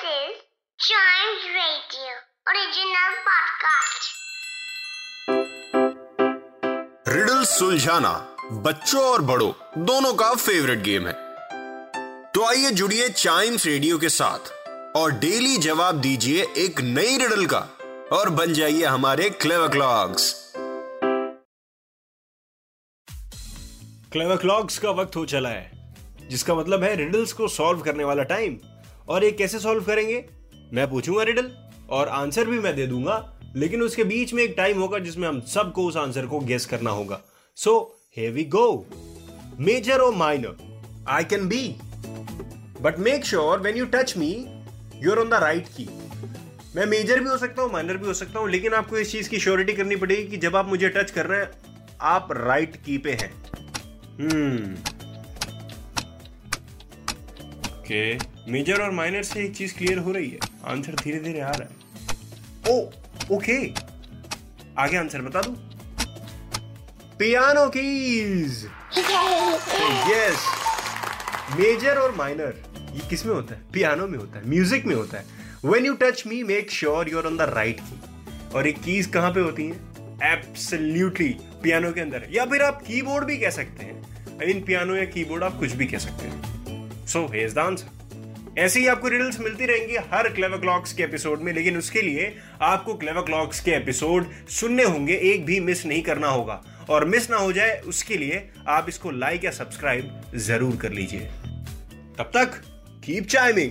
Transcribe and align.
This 0.00 0.10
is 0.30 0.36
Chimes 0.78 1.44
Radio 1.54 2.10
original 2.50 3.14
podcast. 3.28 4.04
Riddle 7.08 7.42
सुलझाना 7.44 8.12
बच्चों 8.66 9.02
और 9.04 9.22
बड़ों 9.30 9.50
दोनों 9.86 10.12
का 10.14 10.32
फेवरेट 10.34 10.82
गेम 10.88 11.06
है 11.06 11.12
तो 12.34 12.44
आइए 12.48 12.70
जुड़िए 12.80 13.08
चाइम्स 13.08 13.66
रेडियो 13.66 13.98
के 13.98 14.08
साथ 14.18 14.52
और 14.96 15.12
डेली 15.24 15.56
जवाब 15.66 16.00
दीजिए 16.00 16.46
एक 16.66 16.80
नई 16.94 17.16
रिडल 17.24 17.46
का 17.54 17.60
और 18.18 18.30
बन 18.40 18.52
जाइए 18.60 18.84
हमारे 18.84 19.30
क्लेवर 19.42 19.68
क्लॉक्स 19.72 20.32
क्लेवर 24.12 24.36
क्लॉक्स 24.46 24.78
का 24.78 24.90
वक्त 25.02 25.16
हो 25.16 25.26
चला 25.34 25.48
है 25.48 26.28
जिसका 26.30 26.54
मतलब 26.54 26.82
है 26.84 26.94
रिडल्स 26.96 27.32
को 27.32 27.48
सॉल्व 27.48 27.80
करने 27.82 28.04
वाला 28.04 28.22
टाइम 28.34 28.58
और 29.08 29.24
ये 29.24 29.30
कैसे 29.32 29.58
सॉल्व 29.58 29.84
करेंगे? 29.84 30.24
मैं 30.72 30.88
पूछूँगा 30.90 31.22
रिडल 31.22 31.50
और 31.90 32.08
आंसर 32.08 32.44
भी 32.44 32.58
मैं 32.58 32.74
दे 32.76 32.86
दूँगा, 32.86 33.16
लेकिन 33.56 33.82
उसके 33.82 34.04
बीच 34.04 34.32
में 34.34 34.42
एक 34.42 34.54
टाइम 34.56 34.80
होगा 34.80 34.98
जिसमें 34.98 35.28
हम 35.28 35.40
सबको 35.48 35.84
उस 35.84 35.96
आंसर 35.96 36.26
को 36.26 36.40
गेस 36.40 36.66
करना 36.66 36.90
होगा। 36.90 37.20
So 37.56 37.74
hey 38.16 38.28
we 38.30 38.44
go 38.46 38.86
major 39.60 39.98
और 39.98 40.14
minor 40.14 41.06
I 41.08 41.24
can 41.24 41.48
be 41.48 41.68
but 42.82 42.98
make 42.98 43.24
sure 43.24 43.60
when 43.60 43.76
you 43.76 43.84
touch 43.94 44.16
me 44.16 44.30
you 45.02 45.10
are 45.10 45.18
on 45.18 45.28
the 45.28 45.34
right 45.42 45.68
key 45.70 45.88
मैं 46.76 46.84
मेजर 46.86 47.20
भी 47.20 47.28
हो 47.28 47.36
सकता 47.38 47.62
हूँ 47.62 47.72
माइनर 47.72 47.96
भी 47.96 48.06
हो 48.06 48.14
सकता 48.14 48.38
हूँ, 48.38 48.48
लेकिन 48.50 48.74
आपको 48.74 48.98
इस 48.98 49.12
चीज़ 49.12 49.28
की 49.30 49.38
श्योरिटी 49.38 49.72
करनी 49.72 49.96
पड़ेगी 49.96 50.26
कि 50.30 50.36
जब 50.36 50.56
आप 50.56 50.68
मुझे 50.68 50.88
टच 50.88 51.10
कर 51.10 51.26
रहे 51.26 51.40
हैं, 51.40 51.50
आप 52.00 52.28
राइट 52.32 52.76
की 52.76 52.98
पे 52.98 53.12
हैं। 53.12 53.32
हम्म 54.20 54.97
ओके 57.88 58.52
मेजर 58.52 58.80
और 58.82 58.90
माइनर 58.90 59.22
से 59.22 59.44
एक 59.44 59.54
चीज़ 59.56 59.74
क्लियर 59.74 59.98
हो 59.98 60.12
रही 60.12 60.28
है। 60.30 60.38
आंसर 60.64 60.94
धीरे 60.94 61.18
धीरे 61.18 61.40
आ 61.40 61.50
रहा 61.50 61.68
है। 61.68 62.70
ओ 62.70 62.74
ओके। 63.36 63.54
आगे 64.78 64.96
आंसर 64.96 65.22
बता 65.22 65.40
दू? 65.40 65.52
Piano 67.18 67.66
keys. 67.68 68.64
यस 70.10 70.44
मेजर 71.56 71.98
और 71.98 72.14
माइनर, 72.16 72.54
ये 72.94 73.08
किसमें 73.10 73.34
होता 73.34 73.54
है? 73.54 73.60
पियानो 73.72 74.06
में 74.06 74.18
होता 74.18 74.38
है, 74.38 74.48
म्यूज़िक 74.48 74.84
में 74.86 74.94
होता 74.94 75.18
है। 75.18 75.24
When 75.64 75.86
you 75.86 75.94
touch 75.94 76.22
me 76.26 76.42
make 76.42 76.70
sure 76.70 77.08
your 77.08 77.26
on 77.26 77.36
the 77.36 77.48
right 77.54 77.80
key 77.80 78.00
और 78.54 78.66
ये 78.66 78.72
कीज 78.74 79.06
कहाँ 79.06 79.30
पे 79.30 79.40
होती 79.40 79.66
हैं? 79.66 80.20
एब्सोल्युटली 80.32 81.34
पियानो 81.62 81.92
के 81.92 82.00
अंदर। 82.00 82.28
या 82.30 82.44
फिर 82.44 82.62
आप 82.62 82.82
कीबोर्ड 82.82 83.24
भी 83.24 83.38
कह 83.38 83.50
सकते 83.50 83.84
हैं। 83.84 84.38
मीन 84.38 84.62
पियानो 84.62 84.96
या 84.96 85.04
कीबोर्ड 85.06 85.44
आप 85.44 85.58
कुछ 85.58 85.72
भी 85.72 85.86
कह 85.86 85.98
सकते 85.98 86.28
हैं। 86.28 86.57
सो 87.08 87.24
हेज 87.26 87.54
द 87.54 87.58
आंसर 87.58 87.96
ऐसे 88.58 88.80
ही 88.80 88.86
आपको 88.86 89.08
रिडल्स 89.08 89.38
मिलती 89.40 89.66
रहेंगी 89.66 89.96
हर 90.12 90.28
क्लेवर 90.28 90.58
क्लॉक्स 90.58 90.92
के 90.92 91.02
एपिसोड 91.02 91.40
में, 91.40 91.52
लेकिन 91.52 91.76
उसके 91.78 92.02
लिए 92.02 92.34
आपको 92.62 92.94
क्लेवर 92.94 93.22
क्लॉक्स 93.22 93.60
के 93.60 93.70
एपिसोड 93.70 94.26
सुनने 94.50 94.84
होंगे, 94.84 95.14
एक 95.14 95.44
भी 95.46 95.58
मिस 95.60 95.84
नहीं 95.86 96.02
करना 96.02 96.28
होगा। 96.28 96.62
और 96.90 97.04
मिस 97.04 97.30
ना 97.30 97.36
हो 97.36 97.52
जाए, 97.52 97.78
उसके 97.86 98.16
लिए 98.16 98.48
आप 98.68 98.86
इसको 98.88 99.10
लाइक 99.10 99.44
या 99.44 99.50
सब्सक्राइब 99.50 100.30
ज़रूर 100.36 100.76
कर 100.76 100.92
लीजिए। 100.92 101.20
तब 102.18 102.30
तक 102.34 102.60
कीप 103.04 103.26
चाइमिंग 103.26 103.70